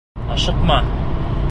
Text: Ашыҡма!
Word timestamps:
Ашыҡма! 0.35 0.79